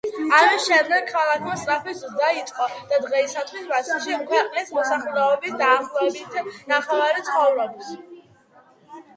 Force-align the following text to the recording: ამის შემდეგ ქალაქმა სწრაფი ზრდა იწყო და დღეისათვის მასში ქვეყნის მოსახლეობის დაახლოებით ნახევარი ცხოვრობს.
ამის 0.35 0.63
შემდეგ 0.67 1.03
ქალაქმა 1.09 1.57
სწრაფი 1.63 1.93
ზრდა 1.99 2.29
იწყო 2.37 2.69
და 2.93 2.99
დღეისათვის 3.03 3.67
მასში 3.73 4.17
ქვეყნის 4.31 4.73
მოსახლეობის 4.79 5.55
დაახლოებით 5.63 6.67
ნახევარი 6.75 7.27
ცხოვრობს. 7.31 7.95